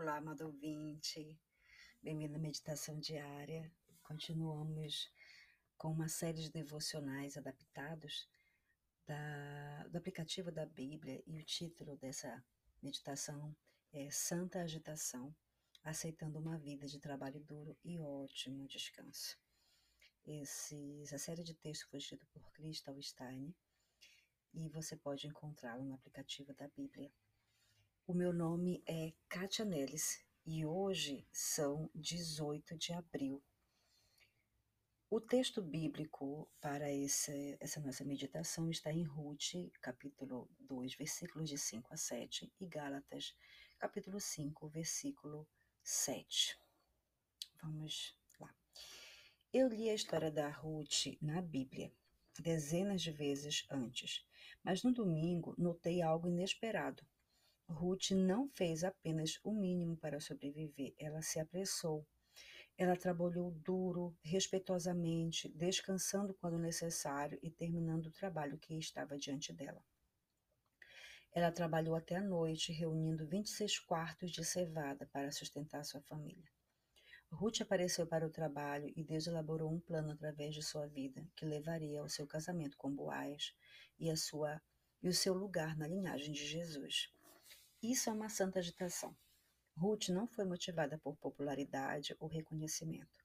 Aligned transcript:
Olá, 0.00 0.18
amado 0.18 0.46
ouvinte. 0.46 1.36
Bem-vindo 2.00 2.36
à 2.36 2.38
meditação 2.38 3.00
diária. 3.00 3.68
Continuamos 4.00 5.10
com 5.76 5.90
uma 5.90 6.06
série 6.06 6.40
de 6.40 6.52
devocionais 6.52 7.36
adaptados 7.36 8.28
da, 9.04 9.88
do 9.88 9.98
aplicativo 9.98 10.52
da 10.52 10.64
Bíblia 10.64 11.20
e 11.26 11.36
o 11.36 11.44
título 11.44 11.96
dessa 11.96 12.44
meditação 12.80 13.52
é 13.92 14.08
Santa 14.08 14.60
Agitação, 14.60 15.34
aceitando 15.82 16.38
uma 16.38 16.56
vida 16.56 16.86
de 16.86 17.00
trabalho 17.00 17.40
duro 17.40 17.76
e 17.82 17.98
ótimo 17.98 18.68
descanso. 18.68 19.36
Esse, 20.24 21.02
essa 21.02 21.18
série 21.18 21.42
de 21.42 21.54
textos 21.54 21.90
foi 21.90 21.98
escrita 21.98 22.24
por 22.26 22.48
Crystal 22.52 22.96
Stein 23.02 23.52
e 24.54 24.68
você 24.68 24.96
pode 24.96 25.26
encontrá-lo 25.26 25.84
no 25.84 25.94
aplicativo 25.94 26.54
da 26.54 26.68
Bíblia. 26.68 27.12
O 28.08 28.14
meu 28.14 28.32
nome 28.32 28.82
é 28.86 29.12
Kátia 29.28 29.66
Neles 29.66 30.24
e 30.46 30.64
hoje 30.64 31.28
são 31.30 31.90
18 31.94 32.74
de 32.78 32.94
abril. 32.94 33.44
O 35.10 35.20
texto 35.20 35.60
bíblico 35.60 36.50
para 36.58 36.90
esse, 36.90 37.58
essa 37.60 37.78
nossa 37.80 38.06
meditação 38.06 38.70
está 38.70 38.90
em 38.90 39.02
Ruth, 39.02 39.52
capítulo 39.82 40.48
2, 40.58 40.94
versículos 40.94 41.50
de 41.50 41.58
5 41.58 41.92
a 41.92 41.98
7, 41.98 42.50
e 42.58 42.66
Gálatas, 42.66 43.36
capítulo 43.78 44.18
5, 44.18 44.66
versículo 44.70 45.46
7. 45.82 46.58
Vamos 47.62 48.16
lá. 48.40 48.56
Eu 49.52 49.68
li 49.68 49.90
a 49.90 49.94
história 49.94 50.30
da 50.30 50.48
Ruth 50.48 51.18
na 51.20 51.42
Bíblia 51.42 51.92
dezenas 52.40 53.02
de 53.02 53.12
vezes 53.12 53.66
antes, 53.70 54.26
mas 54.64 54.82
no 54.82 54.94
domingo 54.94 55.54
notei 55.58 56.00
algo 56.00 56.26
inesperado. 56.26 57.06
Ruth 57.70 58.12
não 58.12 58.48
fez 58.48 58.82
apenas 58.82 59.38
o 59.44 59.52
mínimo 59.52 59.94
para 59.96 60.20
sobreviver, 60.20 60.94
ela 60.98 61.20
se 61.20 61.38
apressou. 61.38 62.06
Ela 62.78 62.96
trabalhou 62.96 63.50
duro, 63.50 64.16
respeitosamente, 64.22 65.48
descansando 65.50 66.32
quando 66.34 66.58
necessário 66.58 67.38
e 67.42 67.50
terminando 67.50 68.06
o 68.06 68.12
trabalho 68.12 68.56
que 68.56 68.78
estava 68.78 69.18
diante 69.18 69.52
dela. 69.52 69.84
Ela 71.30 71.52
trabalhou 71.52 71.94
até 71.94 72.16
a 72.16 72.22
noite, 72.22 72.72
reunindo 72.72 73.26
26 73.26 73.80
quartos 73.80 74.30
de 74.30 74.44
cevada 74.44 75.06
para 75.12 75.30
sustentar 75.30 75.84
sua 75.84 76.00
família. 76.00 76.50
Ruth 77.30 77.60
apareceu 77.60 78.06
para 78.06 78.26
o 78.26 78.30
trabalho 78.30 78.90
e 78.96 79.04
Deus 79.04 79.26
elaborou 79.26 79.70
um 79.70 79.78
plano 79.78 80.12
através 80.12 80.54
de 80.54 80.62
sua 80.62 80.86
vida 80.86 81.28
que 81.36 81.44
levaria 81.44 82.00
ao 82.00 82.08
seu 82.08 82.26
casamento 82.26 82.78
com 82.78 82.90
Boaz 82.90 83.54
e, 83.98 84.10
a 84.10 84.16
sua, 84.16 84.62
e 85.02 85.08
o 85.08 85.12
seu 85.12 85.34
lugar 85.34 85.76
na 85.76 85.86
linhagem 85.86 86.32
de 86.32 86.46
Jesus. 86.46 87.12
Isso 87.82 88.10
é 88.10 88.12
uma 88.12 88.28
santa 88.28 88.58
agitação. 88.58 89.16
Ruth 89.76 90.08
não 90.08 90.26
foi 90.26 90.44
motivada 90.44 90.98
por 90.98 91.16
popularidade 91.16 92.16
ou 92.18 92.26
reconhecimento. 92.26 93.24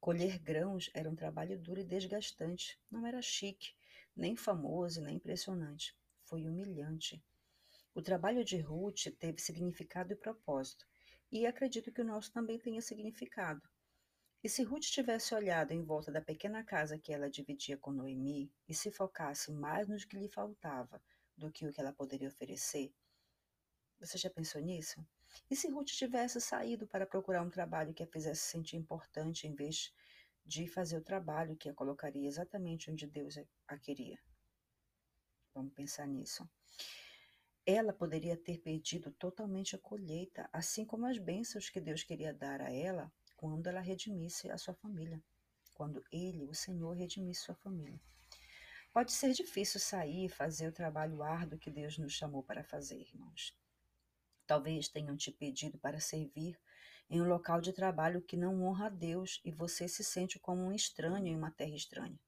Colher 0.00 0.40
grãos 0.40 0.90
era 0.92 1.08
um 1.08 1.14
trabalho 1.14 1.56
duro 1.56 1.80
e 1.80 1.84
desgastante. 1.84 2.76
Não 2.90 3.06
era 3.06 3.22
chique, 3.22 3.72
nem 4.16 4.34
famoso, 4.34 5.00
nem 5.00 5.14
impressionante. 5.16 5.96
Foi 6.24 6.44
humilhante. 6.48 7.22
O 7.94 8.02
trabalho 8.02 8.44
de 8.44 8.58
Ruth 8.58 9.06
teve 9.20 9.40
significado 9.40 10.12
e 10.12 10.16
propósito, 10.16 10.84
e 11.30 11.46
acredito 11.46 11.92
que 11.92 12.00
o 12.00 12.04
nosso 12.04 12.32
também 12.32 12.58
tenha 12.58 12.82
significado. 12.82 13.62
E 14.42 14.48
se 14.48 14.64
Ruth 14.64 14.86
tivesse 14.86 15.32
olhado 15.36 15.70
em 15.70 15.84
volta 15.84 16.10
da 16.10 16.20
pequena 16.20 16.64
casa 16.64 16.98
que 16.98 17.12
ela 17.12 17.30
dividia 17.30 17.78
com 17.78 17.92
Noemi 17.92 18.52
e 18.68 18.74
se 18.74 18.90
focasse 18.90 19.52
mais 19.52 19.86
no 19.86 19.96
que 19.96 20.18
lhe 20.18 20.28
faltava 20.28 21.00
do 21.36 21.52
que 21.52 21.64
o 21.64 21.72
que 21.72 21.80
ela 21.80 21.92
poderia 21.92 22.28
oferecer, 22.28 22.92
você 23.98 24.18
já 24.18 24.30
pensou 24.30 24.60
nisso? 24.60 25.04
E 25.50 25.56
se 25.56 25.68
Ruth 25.68 25.88
tivesse 25.88 26.40
saído 26.40 26.86
para 26.86 27.06
procurar 27.06 27.42
um 27.42 27.50
trabalho 27.50 27.94
que 27.94 28.02
a 28.02 28.06
fizesse 28.06 28.42
sentir 28.42 28.76
importante 28.76 29.46
em 29.46 29.54
vez 29.54 29.92
de 30.44 30.68
fazer 30.68 30.96
o 30.96 31.02
trabalho 31.02 31.56
que 31.56 31.68
a 31.68 31.74
colocaria 31.74 32.28
exatamente 32.28 32.90
onde 32.90 33.06
Deus 33.06 33.38
a 33.66 33.78
queria? 33.78 34.18
Vamos 35.54 35.72
pensar 35.72 36.06
nisso. 36.06 36.48
Ela 37.66 37.92
poderia 37.92 38.36
ter 38.36 38.58
perdido 38.58 39.10
totalmente 39.12 39.74
a 39.74 39.78
colheita, 39.78 40.48
assim 40.52 40.84
como 40.84 41.06
as 41.06 41.16
bênçãos 41.16 41.70
que 41.70 41.80
Deus 41.80 42.02
queria 42.02 42.34
dar 42.34 42.60
a 42.60 42.70
ela 42.70 43.10
quando 43.36 43.68
ela 43.68 43.80
redimisse 43.80 44.50
a 44.50 44.58
sua 44.58 44.74
família, 44.74 45.22
quando 45.72 46.04
Ele, 46.12 46.46
o 46.46 46.54
Senhor, 46.54 46.92
redimisse 46.92 47.42
sua 47.42 47.54
família. 47.54 47.98
Pode 48.92 49.12
ser 49.12 49.32
difícil 49.32 49.80
sair 49.80 50.26
e 50.26 50.28
fazer 50.28 50.68
o 50.68 50.72
trabalho 50.72 51.22
árduo 51.22 51.58
que 51.58 51.70
Deus 51.70 51.96
nos 51.98 52.12
chamou 52.12 52.42
para 52.42 52.62
fazer, 52.62 53.00
irmãos. 53.00 53.56
Talvez 54.46 54.88
tenham 54.88 55.16
te 55.16 55.30
pedido 55.30 55.78
para 55.78 56.00
servir 56.00 56.58
em 57.08 57.20
um 57.20 57.28
local 57.28 57.60
de 57.60 57.72
trabalho 57.72 58.22
que 58.22 58.36
não 58.36 58.62
honra 58.64 58.86
a 58.86 58.90
Deus 58.90 59.40
e 59.44 59.50
você 59.50 59.88
se 59.88 60.02
sente 60.02 60.38
como 60.38 60.62
um 60.62 60.72
estranho 60.72 61.26
em 61.26 61.36
uma 61.36 61.50
terra 61.50 61.74
estranha. 61.74 62.18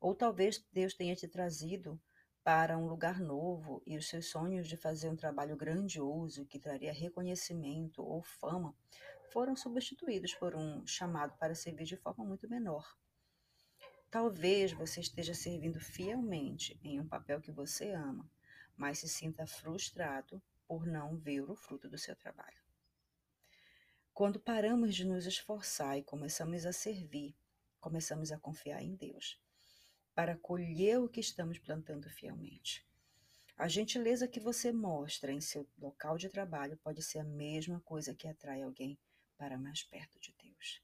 Ou 0.00 0.14
talvez 0.14 0.64
Deus 0.72 0.94
tenha 0.94 1.16
te 1.16 1.26
trazido 1.26 2.00
para 2.44 2.78
um 2.78 2.86
lugar 2.86 3.18
novo 3.18 3.82
e 3.84 3.96
os 3.96 4.08
seus 4.08 4.26
sonhos 4.26 4.68
de 4.68 4.76
fazer 4.76 5.08
um 5.08 5.16
trabalho 5.16 5.56
grandioso 5.56 6.46
que 6.46 6.60
traria 6.60 6.92
reconhecimento 6.92 8.02
ou 8.02 8.22
fama 8.22 8.72
foram 9.30 9.56
substituídos 9.56 10.34
por 10.34 10.54
um 10.54 10.86
chamado 10.86 11.36
para 11.38 11.54
servir 11.54 11.84
de 11.84 11.96
forma 11.96 12.24
muito 12.24 12.48
menor. 12.48 12.96
Talvez 14.10 14.72
você 14.72 15.00
esteja 15.00 15.34
servindo 15.34 15.80
fielmente 15.80 16.78
em 16.82 17.00
um 17.00 17.08
papel 17.08 17.40
que 17.40 17.50
você 17.50 17.90
ama, 17.90 18.30
mas 18.76 18.98
se 19.00 19.08
sinta 19.08 19.46
frustrado 19.46 20.40
por 20.66 20.86
não 20.86 21.16
ver 21.16 21.42
o 21.42 21.54
fruto 21.54 21.88
do 21.88 21.98
seu 21.98 22.14
trabalho. 22.16 22.60
Quando 24.12 24.40
paramos 24.40 24.94
de 24.94 25.04
nos 25.04 25.26
esforçar 25.26 25.98
e 25.98 26.02
começamos 26.02 26.64
a 26.64 26.72
servir, 26.72 27.36
começamos 27.80 28.32
a 28.32 28.38
confiar 28.38 28.82
em 28.82 28.94
Deus 28.94 29.38
para 30.14 30.36
colher 30.36 30.98
o 30.98 31.08
que 31.08 31.20
estamos 31.20 31.58
plantando 31.58 32.08
fielmente. 32.08 32.86
A 33.56 33.68
gentileza 33.68 34.26
que 34.26 34.40
você 34.40 34.72
mostra 34.72 35.30
em 35.30 35.40
seu 35.40 35.68
local 35.78 36.16
de 36.16 36.28
trabalho 36.28 36.78
pode 36.78 37.02
ser 37.02 37.18
a 37.18 37.24
mesma 37.24 37.80
coisa 37.80 38.14
que 38.14 38.26
atrai 38.26 38.62
alguém 38.62 38.98
para 39.36 39.58
mais 39.58 39.82
perto 39.82 40.18
de 40.18 40.34
Deus. 40.42 40.82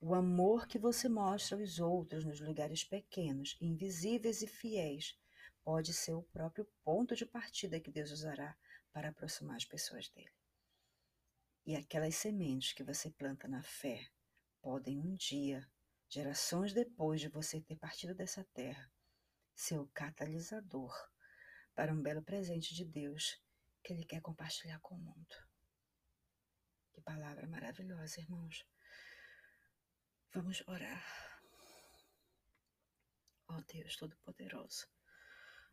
O 0.00 0.14
amor 0.14 0.66
que 0.66 0.78
você 0.80 1.08
mostra 1.08 1.56
aos 1.56 1.78
outros 1.78 2.24
nos 2.24 2.40
lugares 2.40 2.82
pequenos, 2.82 3.56
invisíveis 3.60 4.42
e 4.42 4.48
fiéis 4.48 5.16
pode 5.62 5.92
ser 5.92 6.14
o 6.14 6.24
próprio 6.24 6.66
ponto 6.82 7.14
de 7.14 7.24
partida 7.24 7.78
que 7.78 7.92
Deus 7.92 8.10
usará 8.10 8.56
para 8.92 9.08
aproximar 9.08 9.56
as 9.56 9.64
pessoas 9.64 10.08
dele. 10.10 10.32
E 11.64 11.76
aquelas 11.76 12.14
sementes 12.16 12.72
que 12.72 12.82
você 12.82 13.10
planta 13.10 13.48
na 13.48 13.62
fé 13.62 14.10
podem 14.60 15.00
um 15.00 15.14
dia, 15.14 15.68
gerações 16.08 16.72
depois 16.72 17.20
de 17.20 17.28
você 17.28 17.60
ter 17.60 17.76
partido 17.76 18.14
dessa 18.14 18.44
terra, 18.52 18.92
ser 19.54 19.78
o 19.78 19.88
catalisador 19.88 20.92
para 21.74 21.92
um 21.92 22.02
belo 22.02 22.22
presente 22.22 22.74
de 22.74 22.84
Deus 22.84 23.40
que 23.82 23.92
Ele 23.92 24.04
quer 24.04 24.20
compartilhar 24.20 24.80
com 24.80 24.94
o 24.94 24.98
mundo. 24.98 25.36
Que 26.92 27.00
palavra 27.00 27.46
maravilhosa, 27.46 28.20
irmãos. 28.20 28.66
Vamos 30.34 30.62
orar. 30.66 31.02
Ó 33.48 33.56
oh 33.56 33.62
Deus 33.62 33.96
Todo-Poderoso. 33.96 34.86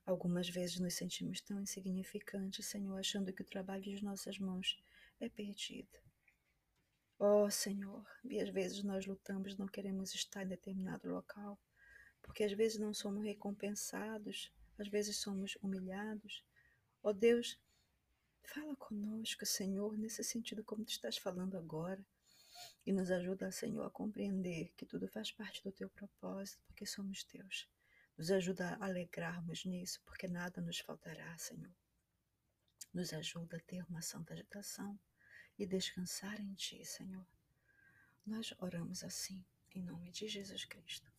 Algumas 0.10 0.50
vezes 0.50 0.80
nos 0.80 0.96
sentimos 0.96 1.40
tão 1.40 1.62
insignificantes, 1.62 2.66
Senhor, 2.66 2.98
achando 2.98 3.32
que 3.32 3.44
o 3.44 3.46
trabalho 3.46 3.84
de 3.84 4.04
nossas 4.04 4.40
mãos 4.40 4.82
é 5.20 5.30
perdido. 5.30 6.00
Oh, 7.20 7.48
Senhor, 7.52 8.04
e 8.24 8.40
às 8.40 8.50
vezes 8.50 8.84
nós 8.84 9.06
lutamos, 9.06 9.56
não 9.56 9.68
queremos 9.68 10.16
estar 10.16 10.42
em 10.42 10.48
determinado 10.48 11.08
local, 11.08 11.60
porque 12.24 12.44
às 12.44 12.52
vezes 12.54 12.80
não 12.80 12.92
somos 12.92 13.24
recompensados, 13.24 14.52
às 14.80 14.88
vezes 14.88 15.18
somos 15.18 15.56
humilhados. 15.62 16.44
Oh, 17.04 17.14
Deus, 17.14 17.60
fala 18.42 18.76
conosco, 18.78 19.46
Senhor, 19.46 19.96
nesse 19.96 20.24
sentido 20.24 20.64
como 20.64 20.84
tu 20.84 20.90
estás 20.90 21.20
falando 21.20 21.56
agora, 21.56 22.04
e 22.84 22.92
nos 22.92 23.12
ajuda, 23.12 23.52
Senhor, 23.52 23.86
a 23.86 23.92
compreender 23.92 24.74
que 24.76 24.88
tudo 24.88 25.08
faz 25.08 25.32
parte 25.32 25.64
do 25.64 25.72
teu 25.72 25.88
propósito, 25.88 26.64
porque 26.66 26.88
somos 26.88 27.24
teus. 27.24 27.70
Nos 28.20 28.32
ajuda 28.32 28.76
a 28.82 28.86
alegrarmos 28.86 29.64
nisso, 29.64 30.02
porque 30.04 30.28
nada 30.28 30.60
nos 30.60 30.80
faltará, 30.80 31.38
Senhor. 31.38 31.74
Nos 32.94 33.14
ajuda 33.14 33.56
a 33.56 33.62
ter 33.62 33.82
uma 33.86 34.02
santa 34.02 34.34
agitação 34.34 35.00
e 35.58 35.66
descansar 35.66 36.38
em 36.42 36.54
Ti, 36.54 36.84
Senhor. 36.84 37.26
Nós 38.26 38.54
oramos 38.60 39.06
assim, 39.06 39.46
em 39.74 39.82
nome 39.82 40.12
de 40.12 40.28
Jesus 40.28 40.66
Cristo. 40.66 41.10